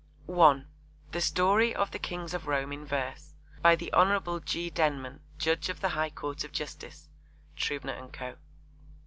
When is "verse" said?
2.87-3.35